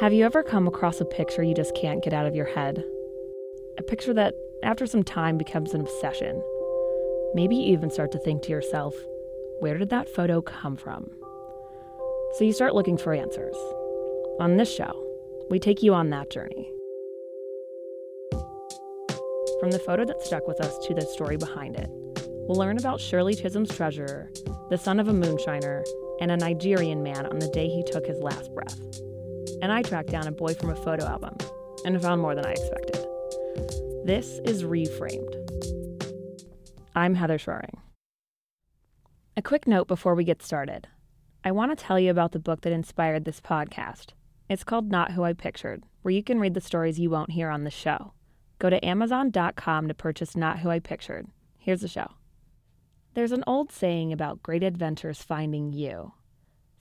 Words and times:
Have 0.00 0.12
you 0.12 0.24
ever 0.24 0.42
come 0.42 0.66
across 0.66 1.00
a 1.00 1.04
picture 1.04 1.44
you 1.44 1.54
just 1.54 1.72
can't 1.76 2.02
get 2.02 2.12
out 2.12 2.26
of 2.26 2.34
your 2.34 2.46
head? 2.46 2.82
A 3.78 3.82
picture 3.84 4.12
that, 4.12 4.34
after 4.64 4.88
some 4.88 5.04
time, 5.04 5.38
becomes 5.38 5.72
an 5.72 5.80
obsession. 5.80 6.42
Maybe 7.32 7.54
you 7.54 7.72
even 7.72 7.90
start 7.90 8.10
to 8.10 8.18
think 8.18 8.42
to 8.42 8.50
yourself, 8.50 8.92
where 9.60 9.78
did 9.78 9.90
that 9.90 10.08
photo 10.08 10.42
come 10.42 10.76
from? 10.76 11.12
So 12.32 12.42
you 12.42 12.52
start 12.52 12.74
looking 12.74 12.98
for 12.98 13.14
answers. 13.14 13.54
On 14.40 14.56
this 14.56 14.74
show, 14.74 15.00
we 15.48 15.60
take 15.60 15.80
you 15.80 15.94
on 15.94 16.10
that 16.10 16.28
journey. 16.28 16.68
From 19.60 19.70
the 19.70 19.82
photo 19.86 20.04
that 20.06 20.22
stuck 20.22 20.48
with 20.48 20.60
us 20.60 20.76
to 20.88 20.94
the 20.94 21.02
story 21.02 21.36
behind 21.36 21.76
it, 21.76 21.88
we'll 22.48 22.58
learn 22.58 22.78
about 22.78 23.00
Shirley 23.00 23.36
Chisholm's 23.36 23.70
treasurer, 23.70 24.28
the 24.70 24.76
son 24.76 24.98
of 24.98 25.06
a 25.06 25.12
moonshiner, 25.12 25.84
and 26.20 26.32
a 26.32 26.36
Nigerian 26.36 27.04
man 27.04 27.26
on 27.26 27.38
the 27.38 27.48
day 27.48 27.68
he 27.68 27.84
took 27.84 28.06
his 28.06 28.18
last 28.18 28.52
breath. 28.52 28.80
And 29.64 29.72
I 29.72 29.80
tracked 29.80 30.10
down 30.10 30.26
a 30.26 30.30
boy 30.30 30.52
from 30.52 30.68
a 30.68 30.76
photo 30.76 31.06
album 31.06 31.38
and 31.86 32.02
found 32.02 32.20
more 32.20 32.34
than 32.34 32.44
I 32.44 32.50
expected. 32.50 32.96
This 34.04 34.38
is 34.44 34.62
Reframed. 34.62 35.34
I'm 36.94 37.14
Heather 37.14 37.38
Schroering. 37.38 37.78
A 39.38 39.42
quick 39.42 39.66
note 39.66 39.88
before 39.88 40.14
we 40.14 40.22
get 40.22 40.42
started. 40.42 40.86
I 41.44 41.52
want 41.52 41.72
to 41.72 41.82
tell 41.82 41.98
you 41.98 42.10
about 42.10 42.32
the 42.32 42.38
book 42.38 42.60
that 42.60 42.74
inspired 42.74 43.24
this 43.24 43.40
podcast. 43.40 44.08
It's 44.50 44.64
called 44.64 44.90
Not 44.90 45.12
Who 45.12 45.24
I 45.24 45.32
Pictured, 45.32 45.82
where 46.02 46.12
you 46.12 46.22
can 46.22 46.40
read 46.40 46.52
the 46.52 46.60
stories 46.60 47.00
you 47.00 47.08
won't 47.08 47.30
hear 47.30 47.48
on 47.48 47.64
the 47.64 47.70
show. 47.70 48.12
Go 48.58 48.68
to 48.68 48.84
Amazon.com 48.84 49.88
to 49.88 49.94
purchase 49.94 50.36
Not 50.36 50.58
Who 50.58 50.68
I 50.68 50.78
Pictured. 50.78 51.26
Here's 51.56 51.80
the 51.80 51.88
show. 51.88 52.08
There's 53.14 53.32
an 53.32 53.44
old 53.46 53.72
saying 53.72 54.12
about 54.12 54.42
great 54.42 54.62
adventures 54.62 55.22
finding 55.22 55.72
you. 55.72 56.12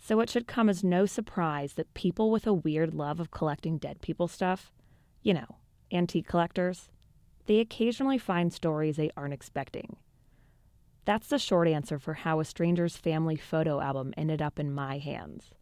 So 0.05 0.19
it 0.19 0.29
should 0.29 0.47
come 0.47 0.67
as 0.67 0.83
no 0.83 1.05
surprise 1.05 1.75
that 1.75 1.93
people 1.93 2.29
with 2.29 2.45
a 2.45 2.53
weird 2.53 2.93
love 2.93 3.21
of 3.21 3.31
collecting 3.31 3.77
dead 3.77 4.01
people 4.01 4.27
stuff, 4.27 4.73
you 5.21 5.33
know, 5.33 5.55
antique 5.93 6.27
collectors, 6.27 6.89
they 7.45 7.61
occasionally 7.61 8.17
find 8.17 8.51
stories 8.51 8.97
they 8.97 9.11
aren't 9.15 9.33
expecting. 9.33 9.95
That's 11.05 11.27
the 11.27 11.39
short 11.39 11.69
answer 11.69 11.99
for 11.99 12.15
how 12.15 12.41
a 12.41 12.45
stranger's 12.45 12.97
family 12.97 13.37
photo 13.37 13.79
album 13.79 14.13
ended 14.17 14.41
up 14.41 14.59
in 14.59 14.73
my 14.73 14.97
hands. 14.97 15.53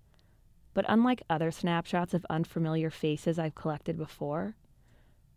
But 0.74 0.86
unlike 0.88 1.22
other 1.30 1.52
snapshots 1.52 2.16
of 2.16 2.26
unfamiliar 2.28 2.90
faces 2.90 3.38
I've 3.38 3.54
collected 3.54 3.96
before, 3.96 4.56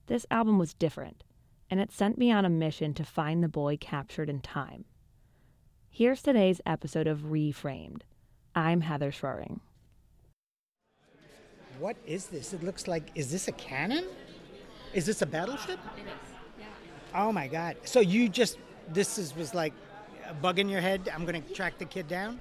this 0.06 0.24
album 0.30 0.58
was 0.58 0.72
different, 0.72 1.24
and 1.68 1.78
it 1.78 1.92
sent 1.92 2.16
me 2.16 2.32
on 2.32 2.46
a 2.46 2.50
mission 2.50 2.94
to 2.94 3.04
find 3.04 3.44
the 3.44 3.48
boy 3.48 3.76
captured 3.76 4.30
in 4.30 4.40
time. 4.40 4.86
Here's 5.90 6.22
today's 6.22 6.62
episode 6.64 7.06
of 7.06 7.26
Reframed. 7.30 8.00
I'm 8.54 8.80
Heather 8.80 9.10
Schroering. 9.10 9.60
What 11.78 11.96
is 12.06 12.26
this? 12.26 12.52
It 12.52 12.62
looks 12.62 12.86
like, 12.86 13.10
is 13.14 13.30
this 13.30 13.48
a 13.48 13.52
cannon? 13.52 14.04
Is 14.92 15.06
this 15.06 15.22
a 15.22 15.26
battleship? 15.26 15.80
It 15.96 16.02
is. 16.02 16.06
Yeah. 16.58 16.66
Oh 17.14 17.32
my 17.32 17.48
God. 17.48 17.76
So 17.84 18.00
you 18.00 18.28
just, 18.28 18.58
this 18.88 19.18
is, 19.18 19.34
was 19.34 19.54
like 19.54 19.72
a 20.28 20.34
bug 20.34 20.60
in 20.60 20.68
your 20.68 20.80
head. 20.80 21.10
I'm 21.12 21.24
going 21.26 21.42
to 21.42 21.52
track 21.52 21.78
the 21.78 21.84
kid 21.84 22.06
down? 22.06 22.40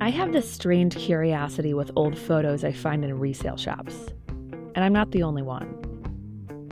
I 0.00 0.10
have 0.10 0.32
this 0.32 0.50
strange 0.50 0.94
curiosity 0.96 1.74
with 1.74 1.90
old 1.96 2.16
photos 2.16 2.62
I 2.62 2.72
find 2.72 3.04
in 3.04 3.18
resale 3.18 3.56
shops. 3.56 4.06
And 4.28 4.78
I'm 4.78 4.92
not 4.92 5.10
the 5.10 5.22
only 5.24 5.42
one. 5.42 5.83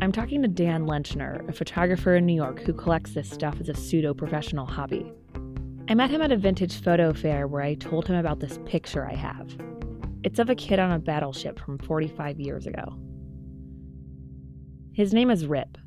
I'm 0.02 0.10
talking 0.10 0.42
to 0.42 0.48
Dan 0.48 0.88
Lenchner, 0.88 1.48
a 1.48 1.52
photographer 1.52 2.16
in 2.16 2.26
New 2.26 2.34
York 2.34 2.58
who 2.58 2.72
collects 2.72 3.14
this 3.14 3.30
stuff 3.30 3.60
as 3.60 3.68
a 3.68 3.74
pseudo 3.74 4.12
professional 4.12 4.66
hobby. 4.66 5.12
I 5.88 5.94
met 5.94 6.10
him 6.10 6.20
at 6.20 6.32
a 6.32 6.36
vintage 6.36 6.82
photo 6.82 7.12
fair 7.12 7.46
where 7.46 7.62
I 7.62 7.74
told 7.74 8.08
him 8.08 8.16
about 8.16 8.40
this 8.40 8.58
picture 8.66 9.06
I 9.06 9.14
have. 9.14 9.56
It's 10.24 10.40
of 10.40 10.50
a 10.50 10.56
kid 10.56 10.80
on 10.80 10.90
a 10.90 10.98
battleship 10.98 11.60
from 11.60 11.78
45 11.78 12.40
years 12.40 12.66
ago. 12.66 12.98
His 14.92 15.14
name 15.14 15.30
is 15.30 15.46
Rip. 15.46 15.78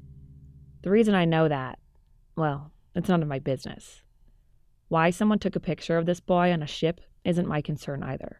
The 0.83 0.91
reason 0.91 1.13
I 1.13 1.25
know 1.25 1.49
that, 1.49 1.77
well, 2.37 2.71
it's 2.95 3.09
none 3.09 3.21
of 3.21 3.27
my 3.27 3.39
business. 3.39 4.01
Why 4.87 5.09
someone 5.09 5.39
took 5.39 5.57
a 5.57 5.59
picture 5.59 5.97
of 5.97 6.05
this 6.05 6.21
boy 6.21 6.53
on 6.53 6.63
a 6.63 6.67
ship 6.67 7.01
isn't 7.25 7.49
my 7.49 7.61
concern 7.61 8.01
either, 8.01 8.39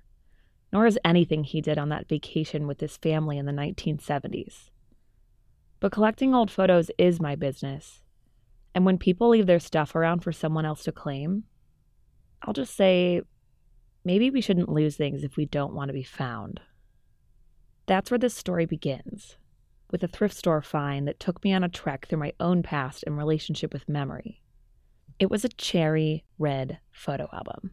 nor 0.71 0.85
is 0.85 0.97
anything 1.03 1.43
he 1.43 1.59
did 1.59 1.77
on 1.77 1.89
that 1.89 2.07
vacation 2.07 2.65
with 2.65 2.79
his 2.79 2.95
family 2.95 3.37
in 3.37 3.45
the 3.45 3.51
1970s. 3.51 4.69
But 5.79 5.91
collecting 5.91 6.33
old 6.33 6.49
photos 6.49 6.89
is 6.97 7.19
my 7.19 7.35
business, 7.35 8.01
and 8.73 8.85
when 8.85 8.97
people 8.97 9.29
leave 9.29 9.45
their 9.45 9.59
stuff 9.59 9.95
around 9.95 10.21
for 10.21 10.31
someone 10.31 10.65
else 10.65 10.83
to 10.83 10.91
claim, 10.91 11.43
I'll 12.41 12.53
just 12.53 12.75
say 12.75 13.21
maybe 14.03 14.29
we 14.29 14.41
shouldn't 14.41 14.69
lose 14.69 14.95
things 14.95 15.23
if 15.23 15.37
we 15.37 15.45
don't 15.45 15.73
want 15.73 15.89
to 15.89 15.93
be 15.93 16.03
found. 16.03 16.61
That's 17.87 18.09
where 18.09 18.17
this 18.17 18.33
story 18.33 18.65
begins, 18.65 19.37
with 19.91 20.03
a 20.03 20.07
thrift 20.07 20.35
store 20.35 20.61
find 20.61 21.07
that 21.07 21.19
took 21.19 21.43
me 21.43 21.53
on 21.53 21.63
a 21.63 21.69
trek 21.69 22.07
through 22.07 22.19
my 22.19 22.33
own 22.39 22.63
past 22.63 23.03
and 23.05 23.17
relationship 23.17 23.73
with 23.73 23.89
memory. 23.89 24.41
It 25.19 25.29
was 25.29 25.45
a 25.45 25.49
cherry 25.49 26.25
red 26.39 26.79
photo 26.91 27.29
album. 27.31 27.71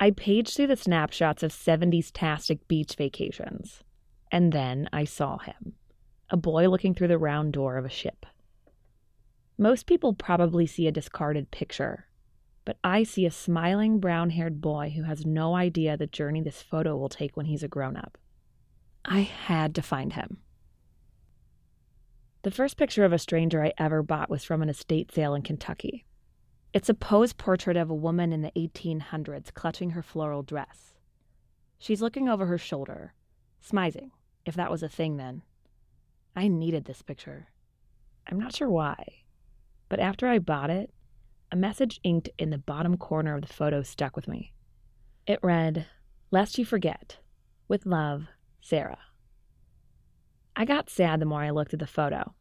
I 0.00 0.10
paged 0.10 0.54
through 0.54 0.68
the 0.68 0.76
snapshots 0.76 1.42
of 1.42 1.52
70s 1.52 2.10
tastic 2.12 2.68
beach 2.68 2.94
vacations, 2.96 3.82
and 4.30 4.52
then 4.52 4.88
I 4.92 5.04
saw 5.04 5.38
him 5.38 5.74
a 6.30 6.36
boy 6.36 6.68
looking 6.68 6.94
through 6.94 7.08
the 7.08 7.18
round 7.18 7.52
door 7.52 7.76
of 7.76 7.84
a 7.84 7.90
ship. 7.90 8.26
Most 9.56 9.86
people 9.86 10.14
probably 10.14 10.66
see 10.66 10.86
a 10.86 10.92
discarded 10.92 11.50
picture, 11.50 12.06
but 12.64 12.78
I 12.84 13.02
see 13.02 13.26
a 13.26 13.30
smiling 13.30 13.98
brown 13.98 14.30
haired 14.30 14.60
boy 14.60 14.92
who 14.94 15.02
has 15.02 15.26
no 15.26 15.54
idea 15.54 15.96
the 15.96 16.06
journey 16.06 16.40
this 16.40 16.62
photo 16.62 16.96
will 16.96 17.08
take 17.08 17.36
when 17.36 17.46
he's 17.46 17.62
a 17.62 17.68
grown 17.68 17.96
up. 17.96 18.18
I 19.04 19.20
had 19.20 19.74
to 19.76 19.82
find 19.82 20.12
him. 20.12 20.38
The 22.42 22.50
first 22.50 22.76
picture 22.76 23.04
of 23.04 23.12
a 23.12 23.18
stranger 23.18 23.64
I 23.64 23.72
ever 23.78 24.02
bought 24.02 24.30
was 24.30 24.44
from 24.44 24.62
an 24.62 24.68
estate 24.68 25.12
sale 25.12 25.34
in 25.34 25.42
Kentucky. 25.42 26.04
It's 26.72 26.88
a 26.88 26.94
posed 26.94 27.38
portrait 27.38 27.76
of 27.76 27.90
a 27.90 27.94
woman 27.94 28.32
in 28.32 28.42
the 28.42 28.52
1800s 28.52 29.52
clutching 29.54 29.90
her 29.90 30.02
floral 30.02 30.42
dress. 30.42 30.94
She's 31.78 32.02
looking 32.02 32.28
over 32.28 32.46
her 32.46 32.58
shoulder, 32.58 33.14
smizing, 33.66 34.10
if 34.44 34.54
that 34.54 34.70
was 34.70 34.82
a 34.82 34.88
thing 34.88 35.16
then. 35.16 35.42
I 36.38 36.46
needed 36.46 36.84
this 36.84 37.02
picture. 37.02 37.48
I'm 38.30 38.38
not 38.38 38.54
sure 38.54 38.70
why, 38.70 39.24
but 39.88 39.98
after 39.98 40.28
I 40.28 40.38
bought 40.38 40.70
it, 40.70 40.94
a 41.50 41.56
message 41.56 41.98
inked 42.04 42.28
in 42.38 42.50
the 42.50 42.58
bottom 42.58 42.96
corner 42.96 43.34
of 43.34 43.40
the 43.40 43.52
photo 43.52 43.82
stuck 43.82 44.14
with 44.14 44.28
me. 44.28 44.52
It 45.26 45.40
read, 45.42 45.86
Lest 46.30 46.56
you 46.56 46.64
forget, 46.64 47.16
with 47.66 47.86
love, 47.86 48.28
Sarah. 48.60 49.00
I 50.54 50.64
got 50.64 50.88
sad 50.88 51.18
the 51.18 51.26
more 51.26 51.42
I 51.42 51.50
looked 51.50 51.72
at 51.72 51.80
the 51.80 51.88
photo. 51.88 52.34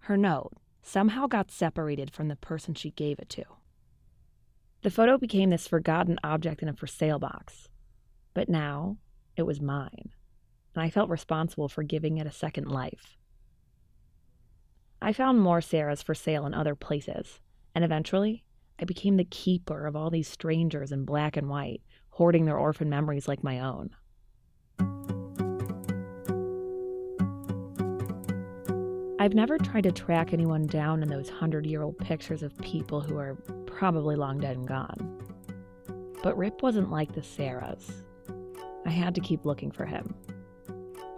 Her 0.00 0.18
note 0.18 0.52
somehow 0.82 1.28
got 1.28 1.50
separated 1.50 2.12
from 2.12 2.28
the 2.28 2.36
person 2.36 2.74
she 2.74 2.90
gave 2.90 3.18
it 3.18 3.30
to. 3.30 3.44
The 4.82 4.90
photo 4.90 5.16
became 5.16 5.48
this 5.48 5.66
forgotten 5.66 6.18
object 6.22 6.60
in 6.62 6.68
a 6.68 6.74
for 6.74 6.86
sale 6.86 7.18
box, 7.18 7.70
but 8.34 8.50
now 8.50 8.98
it 9.34 9.44
was 9.44 9.62
mine, 9.62 10.10
and 10.78 10.86
I 10.86 10.90
felt 10.90 11.10
responsible 11.10 11.68
for 11.68 11.82
giving 11.82 12.18
it 12.18 12.26
a 12.28 12.30
second 12.30 12.68
life. 12.68 13.16
I 15.02 15.12
found 15.12 15.40
more 15.40 15.58
Sarahs 15.58 16.04
for 16.04 16.14
sale 16.14 16.46
in 16.46 16.54
other 16.54 16.76
places, 16.76 17.40
and 17.74 17.84
eventually 17.84 18.44
I 18.78 18.84
became 18.84 19.16
the 19.16 19.24
keeper 19.24 19.88
of 19.88 19.96
all 19.96 20.08
these 20.08 20.28
strangers 20.28 20.92
in 20.92 21.04
black 21.04 21.36
and 21.36 21.48
white, 21.48 21.82
hoarding 22.10 22.44
their 22.44 22.56
orphan 22.56 22.88
memories 22.88 23.26
like 23.26 23.42
my 23.42 23.58
own. 23.58 23.90
I've 29.18 29.34
never 29.34 29.58
tried 29.58 29.82
to 29.82 29.90
track 29.90 30.32
anyone 30.32 30.68
down 30.68 31.02
in 31.02 31.08
those 31.08 31.28
hundred 31.28 31.66
year 31.66 31.82
old 31.82 31.98
pictures 31.98 32.44
of 32.44 32.56
people 32.58 33.00
who 33.00 33.18
are 33.18 33.34
probably 33.66 34.14
long 34.14 34.38
dead 34.38 34.56
and 34.56 34.68
gone. 34.68 35.24
But 36.22 36.38
Rip 36.38 36.62
wasn't 36.62 36.92
like 36.92 37.14
the 37.14 37.20
Sarahs. 37.20 37.90
I 38.86 38.90
had 38.90 39.16
to 39.16 39.20
keep 39.20 39.44
looking 39.44 39.72
for 39.72 39.84
him. 39.84 40.14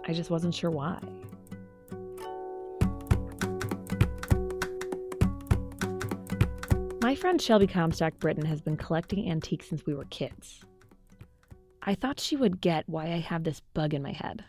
I 0.07 0.13
just 0.13 0.29
wasn't 0.29 0.55
sure 0.55 0.71
why. 0.71 0.99
My 7.01 7.15
friend 7.15 7.41
Shelby 7.41 7.67
Comstock 7.67 8.17
Britton 8.19 8.45
has 8.45 8.61
been 8.61 8.77
collecting 8.77 9.29
antiques 9.29 9.67
since 9.67 9.85
we 9.85 9.93
were 9.93 10.05
kids. 10.05 10.63
I 11.83 11.95
thought 11.95 12.19
she 12.19 12.35
would 12.35 12.61
get 12.61 12.87
why 12.87 13.05
I 13.05 13.19
have 13.19 13.43
this 13.43 13.59
bug 13.73 13.93
in 13.93 14.01
my 14.01 14.11
head. 14.11 14.45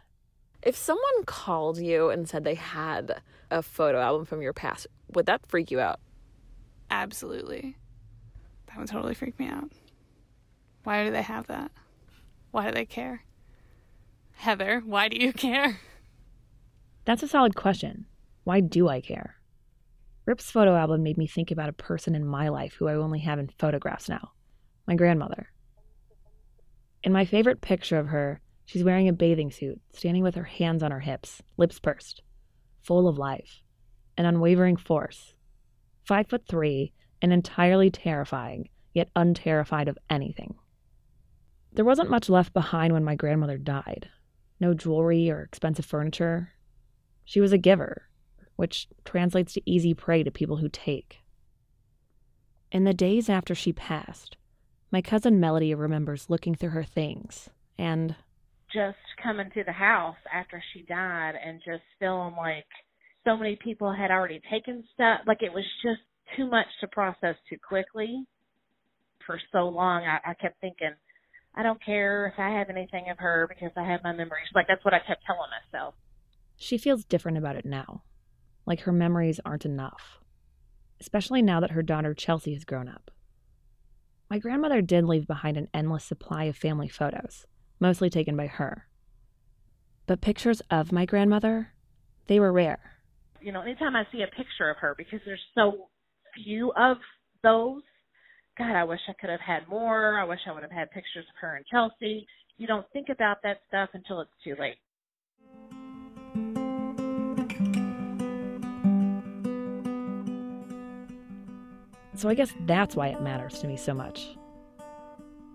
If 0.62 0.76
someone 0.76 1.24
called 1.26 1.78
you 1.78 2.10
and 2.10 2.28
said 2.28 2.44
they 2.44 2.54
had 2.54 3.20
a 3.50 3.62
photo 3.62 4.00
album 4.00 4.26
from 4.26 4.42
your 4.42 4.52
past, 4.52 4.86
would 5.14 5.26
that 5.26 5.46
freak 5.48 5.70
you 5.70 5.80
out? 5.80 5.98
Absolutely. 6.90 7.76
That 8.66 8.78
would 8.78 8.88
totally 8.88 9.14
freak 9.14 9.38
me 9.38 9.48
out. 9.48 9.72
Why 10.84 11.04
do 11.04 11.10
they 11.10 11.22
have 11.22 11.46
that? 11.48 11.72
Why 12.52 12.66
do 12.68 12.74
they 12.74 12.84
care? 12.84 13.24
Heather, 14.42 14.82
why 14.84 15.08
do 15.08 15.16
you 15.16 15.32
care? 15.32 15.78
That's 17.04 17.22
a 17.22 17.28
solid 17.28 17.54
question. 17.54 18.06
Why 18.42 18.58
do 18.58 18.88
I 18.88 19.00
care? 19.00 19.36
Rip's 20.26 20.50
photo 20.50 20.74
album 20.74 21.04
made 21.04 21.16
me 21.16 21.28
think 21.28 21.52
about 21.52 21.68
a 21.68 21.72
person 21.72 22.16
in 22.16 22.26
my 22.26 22.48
life 22.48 22.72
who 22.72 22.88
I 22.88 22.94
only 22.94 23.20
have 23.20 23.38
in 23.38 23.50
photographs 23.56 24.08
now 24.08 24.32
my 24.88 24.96
grandmother. 24.96 25.52
In 27.04 27.12
my 27.12 27.24
favorite 27.24 27.60
picture 27.60 28.00
of 28.00 28.08
her, 28.08 28.40
she's 28.64 28.82
wearing 28.82 29.08
a 29.08 29.12
bathing 29.12 29.52
suit, 29.52 29.80
standing 29.92 30.24
with 30.24 30.34
her 30.34 30.42
hands 30.42 30.82
on 30.82 30.90
her 30.90 30.98
hips, 30.98 31.40
lips 31.56 31.78
pursed, 31.78 32.24
full 32.80 33.06
of 33.06 33.18
life, 33.18 33.62
an 34.18 34.26
unwavering 34.26 34.76
force. 34.76 35.34
Five 36.02 36.26
foot 36.28 36.48
three, 36.48 36.92
and 37.22 37.32
entirely 37.32 37.92
terrifying, 37.92 38.70
yet 38.92 39.08
unterrified 39.14 39.86
of 39.86 39.98
anything. 40.10 40.56
There 41.72 41.84
wasn't 41.84 42.10
much 42.10 42.28
left 42.28 42.52
behind 42.52 42.92
when 42.92 43.04
my 43.04 43.14
grandmother 43.14 43.56
died. 43.56 44.08
No 44.62 44.74
jewelry 44.74 45.28
or 45.28 45.42
expensive 45.42 45.84
furniture. 45.84 46.52
She 47.24 47.40
was 47.40 47.52
a 47.52 47.58
giver, 47.58 48.04
which 48.54 48.86
translates 49.04 49.54
to 49.54 49.62
easy 49.68 49.92
prey 49.92 50.22
to 50.22 50.30
people 50.30 50.58
who 50.58 50.68
take. 50.68 51.18
In 52.70 52.84
the 52.84 52.94
days 52.94 53.28
after 53.28 53.56
she 53.56 53.72
passed, 53.72 54.36
my 54.92 55.02
cousin 55.02 55.40
Melody 55.40 55.74
remembers 55.74 56.30
looking 56.30 56.54
through 56.54 56.68
her 56.70 56.84
things 56.84 57.50
and 57.76 58.14
just 58.72 58.98
coming 59.20 59.50
to 59.52 59.64
the 59.64 59.72
house 59.72 60.14
after 60.32 60.62
she 60.72 60.82
died 60.82 61.34
and 61.44 61.60
just 61.66 61.82
feeling 61.98 62.36
like 62.36 62.64
so 63.24 63.36
many 63.36 63.56
people 63.56 63.92
had 63.92 64.12
already 64.12 64.40
taken 64.48 64.84
stuff. 64.94 65.22
Like 65.26 65.42
it 65.42 65.52
was 65.52 65.64
just 65.82 66.02
too 66.36 66.48
much 66.48 66.68
to 66.82 66.86
process 66.86 67.34
too 67.50 67.58
quickly. 67.66 68.24
For 69.26 69.40
so 69.50 69.66
long, 69.66 70.04
I, 70.04 70.30
I 70.30 70.34
kept 70.34 70.60
thinking, 70.60 70.92
I 71.54 71.62
don't 71.62 71.84
care 71.84 72.26
if 72.26 72.38
I 72.38 72.50
have 72.58 72.70
anything 72.70 73.10
of 73.10 73.18
her 73.18 73.46
because 73.48 73.72
I 73.76 73.84
have 73.84 74.02
my 74.02 74.12
memories. 74.12 74.48
Like 74.54 74.66
that's 74.68 74.84
what 74.84 74.94
I 74.94 74.98
kept 74.98 75.24
telling 75.26 75.50
myself. 75.72 75.94
She 76.56 76.78
feels 76.78 77.04
different 77.04 77.38
about 77.38 77.56
it 77.56 77.66
now. 77.66 78.02
Like 78.66 78.80
her 78.80 78.92
memories 78.92 79.40
aren't 79.44 79.66
enough. 79.66 80.18
Especially 81.00 81.42
now 81.42 81.60
that 81.60 81.72
her 81.72 81.82
daughter 81.82 82.14
Chelsea 82.14 82.54
has 82.54 82.64
grown 82.64 82.88
up. 82.88 83.10
My 84.30 84.38
grandmother 84.38 84.80
did 84.80 85.04
leave 85.04 85.26
behind 85.26 85.56
an 85.56 85.68
endless 85.74 86.04
supply 86.04 86.44
of 86.44 86.56
family 86.56 86.88
photos, 86.88 87.44
mostly 87.80 88.08
taken 88.08 88.36
by 88.36 88.46
her. 88.46 88.86
But 90.06 90.22
pictures 90.22 90.62
of 90.70 90.90
my 90.90 91.04
grandmother, 91.04 91.74
they 92.28 92.40
were 92.40 92.52
rare. 92.52 92.92
You 93.40 93.52
know, 93.52 93.60
anytime 93.60 93.94
I 93.94 94.04
see 94.10 94.22
a 94.22 94.26
picture 94.26 94.70
of 94.70 94.78
her, 94.78 94.94
because 94.96 95.20
there's 95.26 95.44
so 95.54 95.88
few 96.34 96.72
of 96.72 96.96
those, 97.42 97.82
God, 98.58 98.76
I 98.76 98.84
wish 98.84 99.00
I 99.08 99.14
could 99.18 99.30
have 99.30 99.40
had 99.40 99.66
more. 99.68 100.18
I 100.18 100.24
wish 100.24 100.40
I 100.46 100.52
would 100.52 100.62
have 100.62 100.70
had 100.70 100.90
pictures 100.90 101.24
of 101.28 101.34
her 101.40 101.56
and 101.56 101.64
Chelsea. 101.66 102.26
You 102.58 102.66
don't 102.66 102.86
think 102.92 103.08
about 103.08 103.38
that 103.42 103.58
stuff 103.66 103.88
until 103.94 104.20
it's 104.20 104.30
too 104.44 104.54
late. 104.60 104.76
So 112.14 112.28
I 112.28 112.34
guess 112.34 112.52
that's 112.66 112.94
why 112.94 113.08
it 113.08 113.22
matters 113.22 113.58
to 113.60 113.66
me 113.66 113.76
so 113.76 113.94
much. 113.94 114.36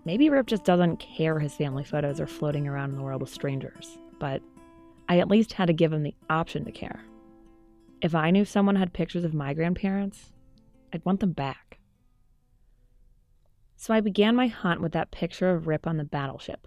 Maybe 0.04 0.28
Rip 0.28 0.46
just 0.46 0.64
doesn't 0.64 0.98
care 0.98 1.38
his 1.38 1.54
family 1.54 1.84
photos 1.84 2.20
are 2.20 2.26
floating 2.26 2.66
around 2.66 2.90
in 2.90 2.96
the 2.96 3.02
world 3.02 3.20
with 3.20 3.30
strangers, 3.30 3.96
but 4.18 4.42
I 5.08 5.20
at 5.20 5.28
least 5.28 5.52
had 5.52 5.66
to 5.68 5.72
give 5.72 5.92
him 5.92 6.02
the 6.02 6.14
option 6.28 6.64
to 6.64 6.72
care. 6.72 7.04
If 8.02 8.14
I 8.14 8.30
knew 8.30 8.44
someone 8.44 8.76
had 8.76 8.92
pictures 8.92 9.24
of 9.24 9.34
my 9.34 9.54
grandparents, 9.54 10.32
I'd 10.92 11.04
want 11.04 11.20
them 11.20 11.32
back. 11.32 11.77
So 13.80 13.94
I 13.94 14.00
began 14.00 14.34
my 14.34 14.48
hunt 14.48 14.80
with 14.80 14.90
that 14.92 15.12
picture 15.12 15.50
of 15.50 15.68
Rip 15.68 15.86
on 15.86 15.98
the 15.98 16.04
battleship. 16.04 16.66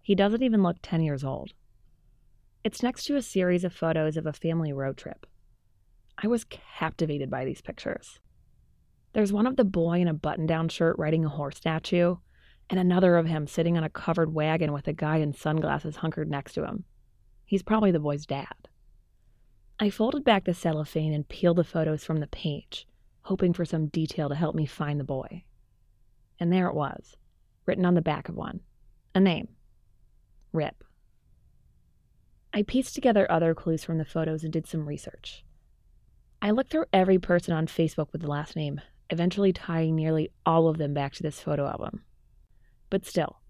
He 0.00 0.14
doesn't 0.14 0.44
even 0.44 0.62
look 0.62 0.76
10 0.80 1.02
years 1.02 1.24
old. 1.24 1.52
It's 2.62 2.84
next 2.84 3.04
to 3.06 3.16
a 3.16 3.22
series 3.22 3.64
of 3.64 3.72
photos 3.72 4.16
of 4.16 4.26
a 4.26 4.32
family 4.32 4.72
road 4.72 4.96
trip. 4.96 5.26
I 6.16 6.28
was 6.28 6.44
captivated 6.44 7.30
by 7.30 7.44
these 7.44 7.60
pictures. 7.60 8.20
There's 9.12 9.32
one 9.32 9.48
of 9.48 9.56
the 9.56 9.64
boy 9.64 10.00
in 10.00 10.06
a 10.06 10.14
button 10.14 10.46
down 10.46 10.68
shirt 10.68 10.96
riding 10.98 11.24
a 11.24 11.28
horse 11.28 11.56
statue, 11.56 12.14
and 12.70 12.78
another 12.78 13.16
of 13.16 13.26
him 13.26 13.48
sitting 13.48 13.76
on 13.76 13.82
a 13.82 13.90
covered 13.90 14.32
wagon 14.32 14.72
with 14.72 14.86
a 14.86 14.92
guy 14.92 15.16
in 15.16 15.32
sunglasses 15.32 15.96
hunkered 15.96 16.30
next 16.30 16.54
to 16.54 16.64
him. 16.64 16.84
He's 17.44 17.64
probably 17.64 17.90
the 17.90 17.98
boy's 17.98 18.24
dad. 18.24 18.68
I 19.80 19.90
folded 19.90 20.22
back 20.22 20.44
the 20.44 20.54
cellophane 20.54 21.12
and 21.12 21.28
peeled 21.28 21.56
the 21.56 21.64
photos 21.64 22.04
from 22.04 22.20
the 22.20 22.28
page, 22.28 22.86
hoping 23.22 23.52
for 23.52 23.64
some 23.64 23.88
detail 23.88 24.28
to 24.28 24.36
help 24.36 24.54
me 24.54 24.64
find 24.64 25.00
the 25.00 25.04
boy. 25.04 25.42
And 26.38 26.52
there 26.52 26.68
it 26.68 26.74
was, 26.74 27.16
written 27.64 27.84
on 27.84 27.94
the 27.94 28.02
back 28.02 28.28
of 28.28 28.36
one 28.36 28.60
a 29.14 29.20
name 29.20 29.48
Rip. 30.52 30.84
I 32.52 32.62
pieced 32.62 32.94
together 32.94 33.30
other 33.30 33.54
clues 33.54 33.84
from 33.84 33.98
the 33.98 34.04
photos 34.04 34.44
and 34.44 34.52
did 34.52 34.66
some 34.66 34.88
research. 34.88 35.44
I 36.40 36.50
looked 36.50 36.70
through 36.70 36.86
every 36.92 37.18
person 37.18 37.52
on 37.52 37.66
Facebook 37.66 38.12
with 38.12 38.22
the 38.22 38.30
last 38.30 38.56
name, 38.56 38.80
eventually 39.10 39.52
tying 39.52 39.94
nearly 39.96 40.30
all 40.44 40.68
of 40.68 40.78
them 40.78 40.94
back 40.94 41.14
to 41.14 41.22
this 41.22 41.40
photo 41.40 41.66
album. 41.66 42.02
But 42.90 43.04
still, 43.04 43.40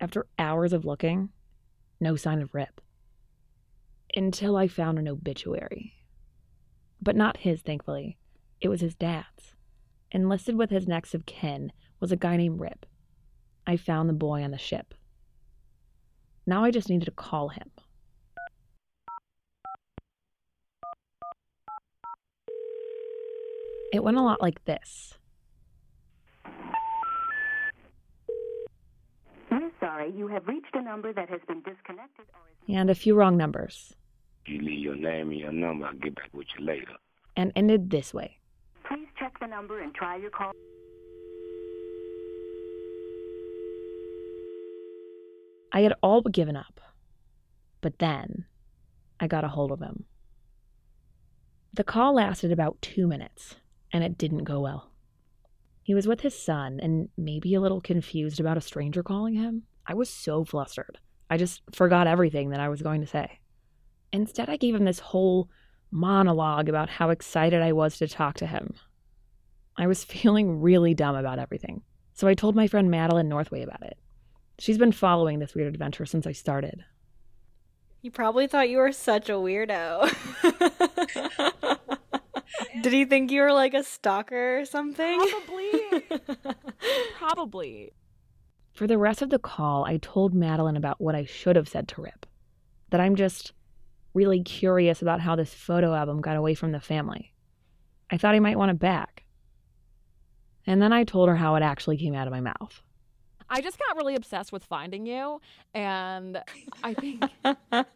after 0.00 0.26
hours 0.38 0.72
of 0.72 0.84
looking, 0.84 1.30
no 2.00 2.16
sign 2.16 2.40
of 2.40 2.54
Rip. 2.54 2.80
Until 4.14 4.56
I 4.56 4.68
found 4.68 4.98
an 4.98 5.08
obituary. 5.08 5.94
But 7.02 7.16
not 7.16 7.38
his, 7.38 7.60
thankfully. 7.60 8.18
It 8.60 8.68
was 8.68 8.80
his 8.80 8.94
dad's. 8.94 9.54
Enlisted 10.10 10.56
with 10.56 10.70
his 10.70 10.88
next 10.88 11.14
of 11.14 11.26
kin 11.26 11.72
was 12.00 12.12
a 12.12 12.16
guy 12.16 12.36
named 12.36 12.60
Rip. 12.60 12.86
I 13.66 13.76
found 13.76 14.08
the 14.08 14.12
boy 14.14 14.42
on 14.42 14.50
the 14.50 14.58
ship. 14.58 14.94
Now 16.46 16.64
I 16.64 16.70
just 16.70 16.88
needed 16.88 17.04
to 17.06 17.10
call 17.10 17.48
him. 17.50 17.70
It 23.92 24.04
went 24.04 24.16
a 24.18 24.22
lot 24.22 24.42
like 24.42 24.64
this. 24.64 25.14
We're 29.50 29.70
sorry, 29.80 30.12
you 30.14 30.28
have 30.28 30.46
reached 30.46 30.74
a 30.74 30.82
number 30.82 31.12
that 31.12 31.28
has 31.30 31.40
been 31.48 31.62
disconnected 31.62 32.26
or 32.34 32.40
is 32.50 32.74
and 32.76 32.90
a 32.90 32.94
few 32.94 33.14
wrong 33.14 33.36
numbers, 33.36 33.94
You 34.46 34.60
leave 34.60 34.80
your 34.80 34.96
name 34.96 35.30
and 35.30 35.38
your 35.40 35.52
number. 35.52 35.86
I'll 35.86 35.94
get 35.94 36.14
back 36.16 36.28
with 36.32 36.46
you 36.58 36.64
later. 36.64 36.92
and 37.36 37.52
ended 37.56 37.90
this 37.90 38.12
way. 38.12 38.38
Please 38.86 39.08
check 39.18 39.38
the 39.40 39.46
number 39.46 39.80
and 39.80 39.94
try 39.94 40.16
your 40.16 40.30
call. 40.30 40.52
I 45.72 45.80
had 45.80 45.94
all 46.02 46.22
but 46.22 46.32
given 46.32 46.56
up. 46.56 46.80
But 47.80 47.98
then 47.98 48.46
I 49.20 49.26
got 49.26 49.44
a 49.44 49.48
hold 49.48 49.72
of 49.72 49.80
him. 49.80 50.04
The 51.74 51.84
call 51.84 52.14
lasted 52.14 52.50
about 52.50 52.80
two 52.82 53.06
minutes, 53.06 53.56
and 53.92 54.02
it 54.02 54.18
didn't 54.18 54.44
go 54.44 54.60
well. 54.60 54.90
He 55.82 55.94
was 55.94 56.06
with 56.06 56.20
his 56.20 56.38
son 56.38 56.80
and 56.82 57.08
maybe 57.16 57.54
a 57.54 57.60
little 57.60 57.80
confused 57.80 58.40
about 58.40 58.56
a 58.56 58.62
stranger 58.62 59.02
calling 59.02 59.34
him. 59.34 59.62
I 59.86 59.94
was 59.94 60.10
so 60.10 60.44
flustered. 60.44 60.98
I 61.30 61.36
just 61.36 61.62
forgot 61.72 62.06
everything 62.06 62.50
that 62.50 62.60
I 62.60 62.68
was 62.68 62.82
going 62.82 63.00
to 63.00 63.06
say. 63.06 63.40
Instead, 64.12 64.48
I 64.48 64.56
gave 64.56 64.74
him 64.74 64.84
this 64.84 64.98
whole 64.98 65.48
monologue 65.90 66.68
about 66.68 66.88
how 66.88 67.10
excited 67.10 67.62
I 67.62 67.72
was 67.72 67.98
to 67.98 68.08
talk 68.08 68.36
to 68.36 68.46
him. 68.46 68.74
I 69.76 69.86
was 69.86 70.04
feeling 70.04 70.60
really 70.60 70.94
dumb 70.94 71.16
about 71.16 71.38
everything, 71.38 71.82
so 72.14 72.26
I 72.26 72.34
told 72.34 72.56
my 72.56 72.66
friend 72.66 72.90
Madeline 72.90 73.28
Northway 73.28 73.62
about 73.62 73.82
it. 73.82 73.96
She's 74.58 74.78
been 74.78 74.92
following 74.92 75.38
this 75.38 75.54
weird 75.54 75.72
adventure 75.72 76.04
since 76.04 76.26
I 76.26 76.32
started. 76.32 76.84
You 78.02 78.10
probably 78.10 78.46
thought 78.46 78.68
you 78.68 78.78
were 78.78 78.92
such 78.92 79.28
a 79.28 79.34
weirdo. 79.34 80.12
Did 82.82 82.92
he 82.92 83.04
think 83.04 83.30
you 83.30 83.42
were 83.42 83.52
like 83.52 83.74
a 83.74 83.82
stalker 83.82 84.60
or 84.60 84.64
something? 84.64 85.18
Probably. 85.18 85.70
Probably. 87.18 87.92
For 88.72 88.86
the 88.86 88.98
rest 88.98 89.22
of 89.22 89.30
the 89.30 89.38
call, 89.38 89.84
I 89.84 89.98
told 89.98 90.34
Madeline 90.34 90.76
about 90.76 91.00
what 91.00 91.14
I 91.14 91.24
should 91.24 91.56
have 91.56 91.68
said 91.68 91.88
to 91.88 92.02
Rip. 92.02 92.26
That 92.90 93.00
I'm 93.00 93.16
just 93.16 93.52
really 94.14 94.42
curious 94.42 95.02
about 95.02 95.20
how 95.20 95.36
this 95.36 95.52
photo 95.52 95.94
album 95.94 96.20
got 96.20 96.36
away 96.36 96.54
from 96.54 96.72
the 96.72 96.80
family. 96.80 97.32
I 98.10 98.16
thought 98.16 98.34
he 98.34 98.40
might 98.40 98.58
want 98.58 98.70
it 98.70 98.78
back. 98.78 99.24
And 100.66 100.80
then 100.80 100.92
I 100.92 101.04
told 101.04 101.28
her 101.28 101.36
how 101.36 101.56
it 101.56 101.62
actually 101.62 101.96
came 101.96 102.14
out 102.14 102.26
of 102.26 102.32
my 102.32 102.40
mouth. 102.40 102.82
I 103.50 103.60
just 103.60 103.78
got 103.78 103.96
really 103.96 104.14
obsessed 104.14 104.52
with 104.52 104.64
finding 104.64 105.06
you, 105.06 105.40
and 105.74 106.42
I 106.82 106.94
think 106.94 107.24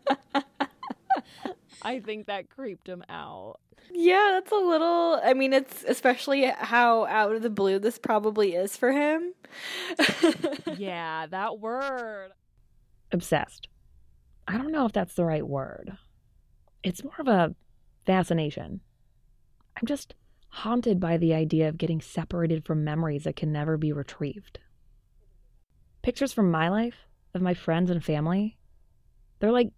I 1.83 2.01
think 2.01 2.27
that 2.27 2.49
creeped 2.51 2.89
him 2.89 3.05
out. 3.09 3.57
Yeah, 3.93 4.31
that's 4.33 4.53
a 4.53 4.57
little. 4.57 5.21
I 5.23 5.35
mean, 5.35 5.53
it's 5.53 5.85
especially 5.87 6.45
how 6.45 7.05
out 7.07 7.35
of 7.35 7.43
the 7.43 7.51
blue 7.51 7.79
this 7.79 7.99
probably 7.99 8.55
is 8.55 8.77
for 8.77 8.93
him. 8.93 9.35
Yeah, 10.79 11.27
that 11.27 11.59
word. 11.61 12.31
Obsessed. 13.13 13.69
I 14.49 14.57
don't 14.57 14.73
know 14.73 14.87
if 14.87 14.93
that's 14.93 15.15
the 15.15 15.25
right 15.25 15.47
word. 15.47 15.93
It's 16.83 17.05
more 17.05 17.15
of 17.19 17.29
a 17.29 17.55
fascination. 18.07 18.81
I'm 19.77 19.87
just 19.87 20.15
haunted 20.49 20.99
by 20.99 21.17
the 21.19 21.35
idea 21.35 21.69
of 21.69 21.79
getting 21.79 22.01
separated 22.01 22.65
from 22.65 22.83
memories 22.85 23.25
that 23.25 23.37
can 23.37 23.53
never 23.53 23.77
be 23.77 23.93
retrieved. 23.93 24.59
Pictures 26.03 26.33
from 26.33 26.51
my 26.51 26.69
life, 26.69 27.07
of 27.35 27.43
my 27.43 27.55
friends 27.55 27.91
and 27.91 28.05
family, 28.05 28.59
they're 29.39 29.53
like 29.53 29.71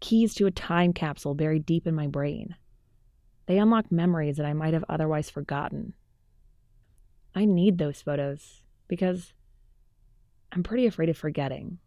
keys 0.00 0.34
to 0.34 0.46
a 0.46 0.50
time 0.50 0.92
capsule 0.92 1.34
buried 1.34 1.66
deep 1.66 1.86
in 1.86 1.94
my 1.94 2.06
brain. 2.06 2.56
They 3.46 3.58
unlock 3.58 3.92
memories 3.92 4.38
that 4.38 4.46
I 4.46 4.54
might 4.54 4.74
have 4.74 4.84
otherwise 4.88 5.30
forgotten. 5.30 5.92
I 7.34 7.44
need 7.44 7.78
those 7.78 8.02
photos 8.02 8.62
because 8.88 9.34
I'm 10.50 10.62
pretty 10.62 10.86
afraid 10.86 11.10
of 11.10 11.16
forgetting. 11.16 11.78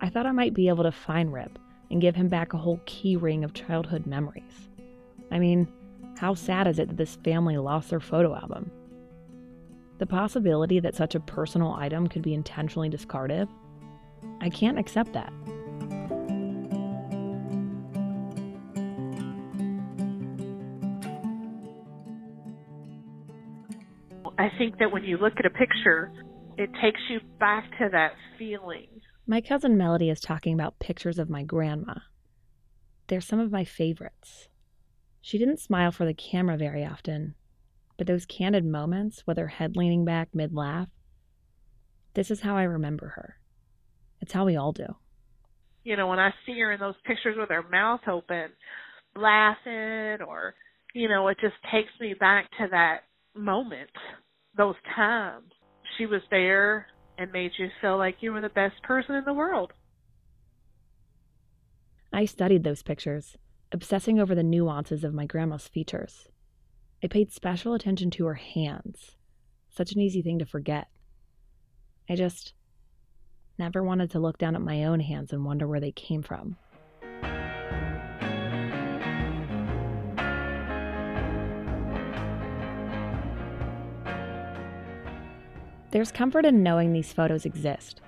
I 0.00 0.10
thought 0.10 0.26
I 0.26 0.32
might 0.32 0.54
be 0.54 0.68
able 0.68 0.84
to 0.84 0.92
find 0.92 1.32
Rip 1.32 1.58
and 1.90 2.00
give 2.00 2.14
him 2.14 2.28
back 2.28 2.52
a 2.52 2.58
whole 2.58 2.80
key 2.84 3.16
ring 3.16 3.42
of 3.42 3.54
childhood 3.54 4.06
memories. 4.06 4.68
I 5.30 5.38
mean, 5.38 5.66
how 6.18 6.34
sad 6.34 6.66
is 6.66 6.78
it 6.78 6.88
that 6.88 6.96
this 6.96 7.16
family 7.24 7.56
lost 7.56 7.90
their 7.90 8.00
photo 8.00 8.34
album? 8.34 8.70
The 9.98 10.06
possibility 10.06 10.78
that 10.80 10.94
such 10.94 11.16
a 11.16 11.20
personal 11.20 11.72
item 11.72 12.06
could 12.06 12.22
be 12.22 12.32
intentionally 12.32 12.88
discarded? 12.88 13.48
I 14.40 14.48
can't 14.48 14.78
accept 14.78 15.12
that. 15.14 15.32
I 24.38 24.50
think 24.56 24.78
that 24.78 24.92
when 24.92 25.02
you 25.02 25.18
look 25.18 25.32
at 25.38 25.46
a 25.46 25.50
picture, 25.50 26.12
it 26.56 26.70
takes 26.80 27.00
you 27.10 27.18
back 27.40 27.68
to 27.78 27.88
that 27.90 28.12
feeling. 28.38 28.86
My 29.26 29.40
cousin 29.40 29.76
Melody 29.76 30.10
is 30.10 30.20
talking 30.20 30.54
about 30.54 30.78
pictures 30.78 31.18
of 31.18 31.28
my 31.28 31.42
grandma. 31.42 31.94
They're 33.08 33.20
some 33.20 33.40
of 33.40 33.50
my 33.50 33.64
favorites. 33.64 34.48
She 35.20 35.38
didn't 35.38 35.58
smile 35.58 35.90
for 35.90 36.06
the 36.06 36.14
camera 36.14 36.56
very 36.56 36.84
often, 36.84 37.34
but 37.98 38.06
those 38.06 38.24
candid 38.24 38.64
moments 38.64 39.24
with 39.26 39.36
her 39.36 39.48
head 39.48 39.76
leaning 39.76 40.04
back 40.04 40.28
mid 40.32 40.54
laugh, 40.54 40.88
this 42.14 42.30
is 42.30 42.40
how 42.40 42.56
I 42.56 42.62
remember 42.62 43.08
her. 43.08 43.36
It's 44.20 44.32
how 44.32 44.46
we 44.46 44.56
all 44.56 44.72
do. 44.72 44.86
You 45.84 45.96
know, 45.96 46.06
when 46.06 46.18
I 46.18 46.30
see 46.46 46.58
her 46.60 46.72
in 46.72 46.80
those 46.80 46.94
pictures 47.04 47.36
with 47.38 47.50
her 47.50 47.64
mouth 47.68 48.00
open, 48.10 48.50
laughing, 49.16 50.24
or, 50.26 50.54
you 50.94 51.08
know, 51.08 51.28
it 51.28 51.38
just 51.40 51.54
takes 51.72 51.90
me 52.00 52.14
back 52.18 52.48
to 52.58 52.68
that 52.70 53.00
moment, 53.34 53.90
those 54.56 54.74
times. 54.94 55.50
She 55.96 56.06
was 56.06 56.22
there 56.30 56.86
and 57.18 57.32
made 57.32 57.50
you 57.58 57.68
feel 57.80 57.98
like 57.98 58.16
you 58.20 58.32
were 58.32 58.40
the 58.40 58.48
best 58.48 58.80
person 58.82 59.16
in 59.16 59.24
the 59.24 59.34
world. 59.34 59.72
I 62.12 62.24
studied 62.26 62.64
those 62.64 62.82
pictures, 62.82 63.36
obsessing 63.72 64.20
over 64.20 64.34
the 64.34 64.42
nuances 64.42 65.04
of 65.04 65.14
my 65.14 65.26
grandma's 65.26 65.68
features. 65.68 66.28
I 67.02 67.06
paid 67.06 67.30
special 67.32 67.74
attention 67.74 68.10
to 68.12 68.26
her 68.26 68.34
hands, 68.34 69.16
such 69.70 69.92
an 69.92 70.00
easy 70.00 70.20
thing 70.20 70.40
to 70.40 70.44
forget. 70.44 70.88
I 72.08 72.16
just 72.16 72.54
never 73.56 73.84
wanted 73.84 74.10
to 74.10 74.18
look 74.18 74.36
down 74.36 74.56
at 74.56 74.62
my 74.62 74.84
own 74.84 74.98
hands 74.98 75.32
and 75.32 75.44
wonder 75.44 75.68
where 75.68 75.78
they 75.78 75.92
came 75.92 76.22
from. 76.22 76.56
There's 85.90 86.12
comfort 86.12 86.44
in 86.44 86.64
knowing 86.64 86.92
these 86.92 87.12
photos 87.12 87.46
exist. 87.46 88.00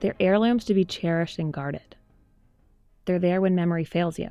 They're 0.00 0.14
heirlooms 0.20 0.66
to 0.66 0.74
be 0.74 0.84
cherished 0.84 1.38
and 1.38 1.52
guarded. 1.52 1.96
They're 3.06 3.18
there 3.18 3.40
when 3.40 3.54
memory 3.54 3.84
fails 3.84 4.18
you. 4.18 4.30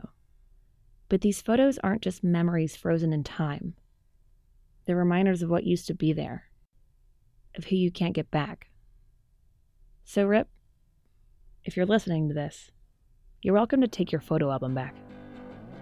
But 1.12 1.20
these 1.20 1.42
photos 1.42 1.78
aren't 1.80 2.04
just 2.04 2.24
memories 2.24 2.78
frozen 2.78 3.12
in 3.12 3.26
time. 3.26 3.74
They're 4.86 4.96
reminders 4.96 5.42
of 5.42 5.50
what 5.50 5.66
used 5.66 5.88
to 5.88 5.94
be 5.94 6.14
there, 6.14 6.46
of 7.58 7.66
who 7.66 7.76
you 7.76 7.92
can't 7.92 8.14
get 8.14 8.32
back. 8.32 8.70
So, 10.06 10.26
Rip, 10.26 10.48
if 11.66 11.76
you're 11.76 11.86
listening 11.86 12.30
to 12.30 12.34
this, 12.34 12.72
you're 13.42 13.54
welcome 13.54 13.82
to 13.82 13.90
take 13.90 14.14
your 14.14 14.22
photo 14.22 14.50
album 14.52 14.74
back. 14.74 14.96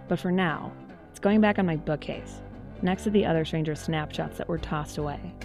But 0.08 0.20
for 0.20 0.32
now, 0.32 0.74
it's 1.12 1.20
going 1.20 1.42
back 1.42 1.60
on 1.60 1.66
my 1.68 1.76
bookcase, 1.76 2.42
next 2.82 3.04
to 3.04 3.12
the 3.12 3.28
other 3.28 3.46
stranger's 3.46 3.80
snapshots 3.80 4.40
that 4.40 4.50
were 4.50 4.58
tossed 4.58 4.98
away. 4.98 5.36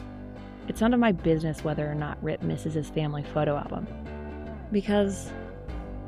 It's 0.67 0.81
none 0.81 0.95
of 0.95 1.01
my 1.01 1.13
business 1.13 1.63
whether 1.63 1.87
or 1.87 1.95
not 1.95 2.17
Rip 2.25 2.41
misses 2.41 2.73
his 2.73 2.89
family 2.89 3.23
photo 3.23 3.55
album. 3.55 3.87
Because 4.73 5.31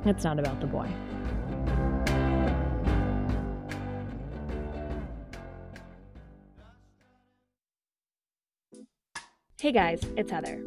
it's 0.07 0.25
not 0.25 0.39
about 0.39 0.63
the 0.63 0.67
boy. 0.67 0.89
Hey 9.67 9.73
guys, 9.73 10.01
it's 10.17 10.31
Heather. 10.31 10.63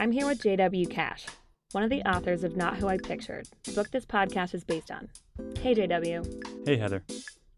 I'm 0.00 0.10
here 0.10 0.26
with 0.26 0.42
JW 0.42 0.90
Cash, 0.90 1.24
one 1.70 1.84
of 1.84 1.90
the 1.90 2.02
authors 2.02 2.42
of 2.42 2.56
Not 2.56 2.76
Who 2.76 2.88
I 2.88 2.98
Pictured, 2.98 3.46
the 3.62 3.70
book 3.70 3.92
this 3.92 4.04
podcast 4.04 4.54
is 4.54 4.64
based 4.64 4.90
on. 4.90 5.08
Hey 5.60 5.72
JW. 5.72 6.66
Hey 6.66 6.76
Heather. 6.76 7.04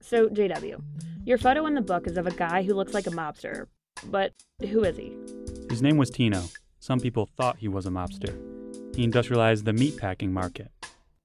So, 0.02 0.28
JW, 0.28 0.82
your 1.24 1.38
photo 1.38 1.64
in 1.64 1.72
the 1.72 1.80
book 1.80 2.06
is 2.06 2.18
of 2.18 2.26
a 2.26 2.30
guy 2.30 2.62
who 2.62 2.74
looks 2.74 2.92
like 2.92 3.06
a 3.06 3.10
mobster, 3.10 3.68
but 4.08 4.34
who 4.68 4.84
is 4.84 4.98
he? 4.98 5.16
His 5.70 5.80
name 5.80 5.96
was 5.96 6.10
Tino. 6.10 6.42
Some 6.78 7.00
people 7.00 7.30
thought 7.38 7.56
he 7.56 7.68
was 7.68 7.86
a 7.86 7.90
mobster. 7.90 8.36
He 8.94 9.02
industrialized 9.02 9.64
the 9.64 9.72
meatpacking 9.72 10.30
market. 10.30 10.70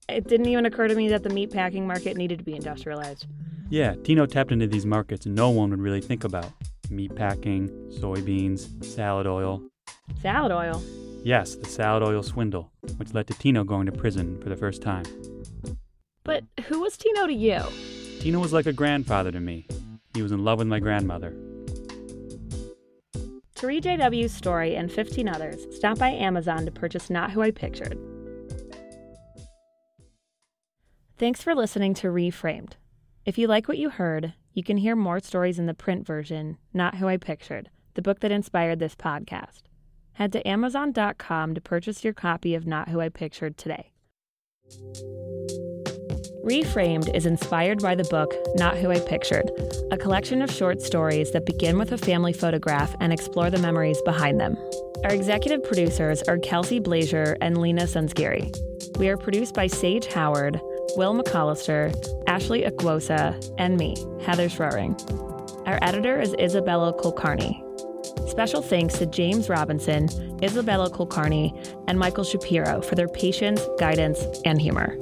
It 0.07 0.29
didn't 0.29 0.47
even 0.47 0.65
occur 0.65 0.87
to 0.87 0.95
me 0.95 1.09
that 1.09 1.23
the 1.23 1.29
meatpacking 1.29 1.83
market 1.83 2.15
needed 2.15 2.39
to 2.39 2.45
be 2.45 2.55
industrialized. 2.55 3.25
Yeah, 3.69 3.95
Tino 3.95 4.25
tapped 4.25 4.53
into 4.53 4.67
these 4.67 4.85
markets 4.85 5.25
no 5.25 5.49
one 5.49 5.71
would 5.71 5.81
really 5.81 5.99
think 5.99 6.23
about 6.23 6.53
meatpacking, 6.91 7.69
soybeans, 7.99 8.83
salad 8.83 9.25
oil. 9.25 9.63
Salad 10.21 10.51
oil? 10.51 10.83
Yes, 11.23 11.55
the 11.55 11.65
salad 11.67 12.03
oil 12.03 12.23
swindle, 12.23 12.71
which 12.97 13.13
led 13.13 13.27
to 13.27 13.33
Tino 13.33 13.63
going 13.63 13.85
to 13.85 13.91
prison 13.91 14.39
for 14.41 14.49
the 14.49 14.55
first 14.55 14.81
time. 14.81 15.05
But 16.23 16.43
who 16.65 16.81
was 16.81 16.97
Tino 16.97 17.27
to 17.27 17.33
you? 17.33 17.61
Tino 18.19 18.39
was 18.39 18.53
like 18.53 18.65
a 18.65 18.73
grandfather 18.73 19.31
to 19.31 19.39
me. 19.39 19.67
He 20.13 20.21
was 20.21 20.31
in 20.31 20.43
love 20.43 20.59
with 20.59 20.67
my 20.67 20.79
grandmother. 20.79 21.33
To 23.55 23.67
read 23.67 23.83
JW's 23.83 24.33
story 24.33 24.75
and 24.75 24.91
15 24.91 25.27
others, 25.27 25.67
stop 25.75 25.99
by 25.99 26.09
Amazon 26.09 26.65
to 26.65 26.71
purchase 26.71 27.09
Not 27.09 27.31
Who 27.31 27.41
I 27.41 27.51
Pictured. 27.51 27.97
Thanks 31.19 31.43
for 31.43 31.53
listening 31.53 31.93
to 31.95 32.07
Reframed. 32.07 32.71
If 33.23 33.37
you 33.37 33.45
like 33.47 33.67
what 33.67 33.77
you 33.77 33.91
heard, 33.91 34.33
you 34.53 34.63
can 34.63 34.77
hear 34.77 34.95
more 34.95 35.19
stories 35.19 35.59
in 35.59 35.65
the 35.65 35.73
print 35.73 36.05
version, 36.05 36.57
Not 36.73 36.95
Who 36.95 37.07
I 37.07 37.17
Pictured, 37.17 37.69
the 37.93 38.01
book 38.01 38.19
that 38.19 38.31
inspired 38.31 38.79
this 38.79 38.95
podcast. 38.95 39.61
Head 40.13 40.31
to 40.33 40.47
Amazon.com 40.47 41.55
to 41.55 41.61
purchase 41.61 42.03
your 42.03 42.13
copy 42.13 42.53
of 42.53 42.67
Not 42.67 42.89
Who 42.89 42.99
I 42.99 43.09
Pictured 43.09 43.57
today. 43.57 43.91
Reframed 46.43 47.13
is 47.15 47.25
inspired 47.25 47.81
by 47.81 47.95
the 47.95 48.03
book 48.05 48.33
Not 48.55 48.75
Who 48.77 48.91
I 48.91 48.99
Pictured, 48.99 49.49
a 49.91 49.97
collection 49.97 50.41
of 50.41 50.51
short 50.51 50.81
stories 50.81 51.31
that 51.31 51.45
begin 51.45 51.77
with 51.77 51.91
a 51.91 51.97
family 51.97 52.33
photograph 52.33 52.95
and 52.99 53.13
explore 53.13 53.49
the 53.49 53.59
memories 53.59 54.01
behind 54.03 54.39
them. 54.39 54.57
Our 55.03 55.13
executive 55.13 55.63
producers 55.63 56.21
are 56.23 56.37
Kelsey 56.37 56.79
Blazier 56.79 57.37
and 57.41 57.57
Lena 57.57 57.83
Sunsgiri. 57.83 58.53
We 58.97 59.09
are 59.09 59.17
produced 59.17 59.53
by 59.53 59.67
Sage 59.67 60.07
Howard, 60.07 60.59
Will 60.97 61.13
McCollister, 61.13 61.93
Ashley 62.27 62.63
Akwosa, 62.63 63.53
and 63.57 63.77
me, 63.77 63.95
Heather 64.23 64.49
Schroering. 64.49 64.95
Our 65.65 65.79
editor 65.81 66.19
is 66.19 66.35
Isabella 66.39 66.93
Kulkarni. 66.93 67.67
Special 68.29 68.61
thanks 68.61 68.97
to 68.97 69.05
James 69.05 69.49
Robinson, 69.49 70.09
Isabella 70.43 70.89
Kulkarni, 70.89 71.53
and 71.87 71.99
Michael 71.99 72.23
Shapiro 72.23 72.81
for 72.81 72.95
their 72.95 73.07
patience, 73.07 73.61
guidance, 73.79 74.25
and 74.45 74.61
humor. 74.61 74.97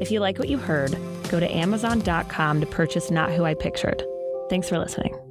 If 0.00 0.10
you 0.10 0.20
like 0.20 0.38
what 0.38 0.48
you 0.48 0.58
heard, 0.58 0.96
go 1.30 1.40
to 1.40 1.54
Amazon.com 1.54 2.60
to 2.60 2.66
purchase 2.66 3.10
Not 3.10 3.32
Who 3.32 3.44
I 3.44 3.54
Pictured. 3.54 4.02
Thanks 4.50 4.68
for 4.68 4.78
listening. 4.78 5.23